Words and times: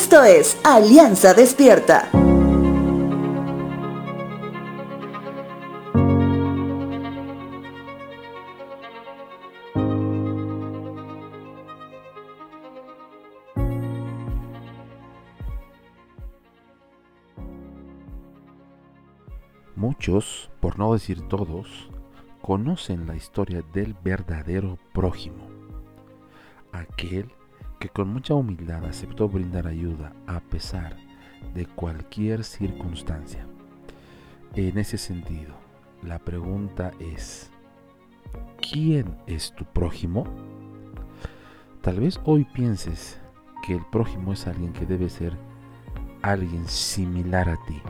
Esto 0.00 0.22
es 0.22 0.56
Alianza 0.62 1.34
Despierta. 1.34 2.08
Muchos, 19.74 20.48
por 20.60 20.78
no 20.78 20.92
decir 20.92 21.26
todos, 21.26 21.90
conocen 22.40 23.08
la 23.08 23.16
historia 23.16 23.64
del 23.72 23.96
verdadero 24.04 24.78
prójimo, 24.92 25.48
aquel 26.70 27.32
que 27.78 27.88
con 27.88 28.08
mucha 28.12 28.34
humildad 28.34 28.84
aceptó 28.84 29.28
brindar 29.28 29.66
ayuda 29.66 30.12
a 30.26 30.40
pesar 30.40 30.96
de 31.54 31.66
cualquier 31.66 32.44
circunstancia. 32.44 33.46
En 34.54 34.78
ese 34.78 34.98
sentido, 34.98 35.54
la 36.02 36.18
pregunta 36.18 36.92
es, 36.98 37.50
¿quién 38.70 39.16
es 39.26 39.54
tu 39.54 39.64
prójimo? 39.64 40.24
Tal 41.82 42.00
vez 42.00 42.20
hoy 42.24 42.44
pienses 42.44 43.20
que 43.66 43.74
el 43.74 43.84
prójimo 43.86 44.32
es 44.32 44.46
alguien 44.46 44.72
que 44.72 44.86
debe 44.86 45.08
ser 45.08 45.36
alguien 46.22 46.66
similar 46.66 47.48
a 47.48 47.56
ti 47.66 47.80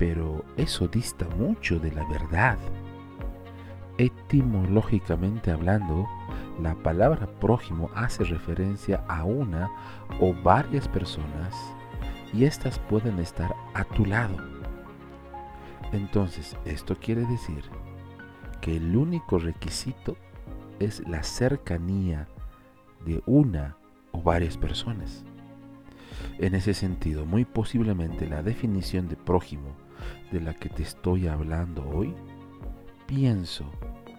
pero 0.00 0.46
eso 0.56 0.88
dista 0.88 1.28
mucho 1.36 1.78
de 1.78 1.92
la 1.92 2.02
verdad. 2.08 2.56
Etimológicamente 3.98 5.50
hablando, 5.50 6.08
la 6.60 6.74
palabra 6.74 7.26
prójimo 7.40 7.90
hace 7.94 8.24
referencia 8.24 9.04
a 9.08 9.24
una 9.24 9.70
o 10.20 10.34
varias 10.42 10.88
personas 10.88 11.54
y 12.32 12.44
éstas 12.44 12.78
pueden 12.78 13.18
estar 13.18 13.54
a 13.74 13.84
tu 13.84 14.06
lado. 14.06 14.36
Entonces, 15.92 16.56
esto 16.64 16.96
quiere 16.96 17.26
decir 17.26 17.64
que 18.60 18.76
el 18.76 18.96
único 18.96 19.38
requisito 19.38 20.16
es 20.78 21.06
la 21.08 21.22
cercanía 21.22 22.28
de 23.04 23.22
una 23.26 23.76
o 24.12 24.22
varias 24.22 24.56
personas. 24.56 25.24
En 26.38 26.54
ese 26.54 26.74
sentido, 26.74 27.26
muy 27.26 27.44
posiblemente 27.44 28.28
la 28.28 28.42
definición 28.42 29.08
de 29.08 29.16
prójimo 29.16 29.76
de 30.30 30.40
la 30.40 30.54
que 30.54 30.68
te 30.68 30.82
estoy 30.82 31.26
hablando 31.26 31.86
hoy, 31.88 32.14
pienso 33.06 33.70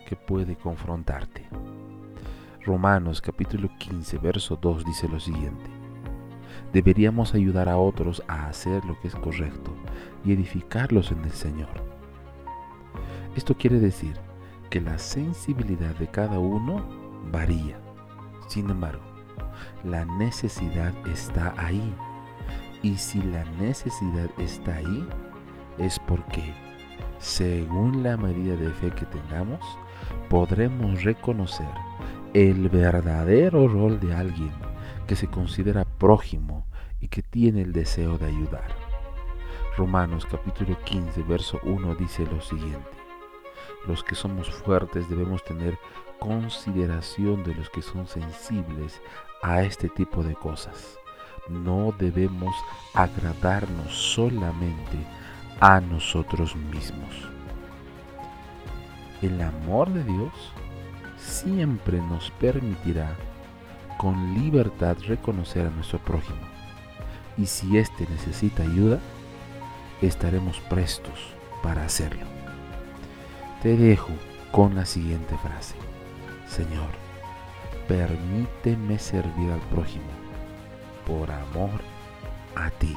que 0.08 0.16
puede 0.16 0.56
confrontarte. 0.56 1.48
Romanos 2.64 3.22
capítulo 3.22 3.72
15, 3.80 4.20
verso 4.20 4.56
2 4.56 4.86
dice 4.86 5.10
lo 5.10 5.20
siguiente. 5.20 5.68
Deberíamos 6.72 7.34
ayudar 7.34 7.68
a 7.68 7.78
otros 7.78 8.22
a 8.28 8.46
hacer 8.46 8.86
lo 8.86 9.00
que 9.00 9.08
es 9.08 9.16
correcto 9.16 9.74
y 10.24 10.34
edificarlos 10.34 11.12
en 11.12 11.24
el 11.24 11.32
Señor. 11.32 11.70
Esto 13.36 13.58
quiere 13.58 13.80
decir 13.80 14.14
que 14.70 14.80
la 14.80 15.00
sensibilidad 15.00 15.96
de 15.96 16.08
cada 16.08 16.38
uno 16.38 16.86
varía. 17.32 17.80
Sin 18.48 18.70
embargo, 18.70 19.02
la 19.84 20.06
necesidad 20.06 20.94
está 21.08 21.56
ahí. 21.58 21.96
Y 22.84 22.96
si 22.96 23.24
la 23.24 23.44
necesidad 23.60 24.30
está 24.38 24.76
ahí, 24.76 25.08
es 25.80 25.98
porque, 25.98 26.54
según 27.18 28.04
la 28.04 28.18
medida 28.18 28.56
de 28.56 28.70
fe 28.70 28.92
que 28.92 29.08
tengamos, 29.08 29.62
podremos 30.30 31.04
reconocer 31.04 31.68
el 32.34 32.70
verdadero 32.70 33.68
rol 33.68 34.00
de 34.00 34.14
alguien 34.14 34.54
que 35.06 35.18
se 35.18 35.28
considera 35.28 35.84
prójimo 35.84 36.66
y 37.02 37.10
que 37.10 37.22
tiene 37.22 37.62
el 37.62 37.74
deseo 37.74 38.18
de 38.18 38.28
ayudar. 38.28 38.74
Romanos 39.76 40.26
capítulo 40.26 40.78
15, 40.86 41.24
verso 41.24 41.60
1 41.64 41.96
dice 41.96 42.26
lo 42.26 42.40
siguiente. 42.40 42.80
Los 43.86 44.04
que 44.04 44.16
somos 44.16 44.50
fuertes 44.50 45.10
debemos 45.10 45.44
tener 45.44 45.78
consideración 46.20 47.44
de 47.44 47.54
los 47.54 47.70
que 47.70 47.82
son 47.82 48.08
sensibles 48.08 49.02
a 49.42 49.64
este 49.64 49.90
tipo 49.90 50.24
de 50.24 50.36
cosas. 50.36 50.98
No 51.50 51.94
debemos 51.98 52.56
agradarnos 52.94 53.94
solamente 53.94 55.06
a 55.60 55.82
nosotros 55.82 56.56
mismos. 56.56 57.28
El 59.22 59.42
amor 59.42 59.90
de 59.90 60.04
Dios 60.04 60.54
siempre 61.44 62.00
nos 62.02 62.32
permitirá 62.32 63.16
con 63.98 64.34
libertad 64.36 64.98
reconocer 65.08 65.68
a 65.68 65.70
nuestro 65.70 66.00
prójimo. 66.00 66.40
Y 67.38 67.46
si 67.46 67.78
éste 67.78 68.08
necesita 68.10 68.64
ayuda, 68.64 69.00
estaremos 70.02 70.60
prestos 70.62 71.34
para 71.64 71.86
hacerlo. 71.86 72.26
Te 73.62 73.76
dejo 73.78 74.12
con 74.52 74.76
la 74.76 74.86
siguiente 74.86 75.36
frase. 75.38 75.76
Señor, 76.48 76.90
permíteme 77.88 79.00
servir 79.00 79.52
al 79.52 79.62
prójimo 79.72 80.12
por 81.08 81.32
amor 81.32 81.82
a 82.56 82.70
ti. 82.72 82.96